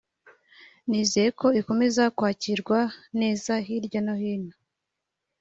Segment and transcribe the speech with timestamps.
[0.89, 2.79] nizeye ko ikomeza kwakirwa
[3.19, 4.53] neza hirya no hino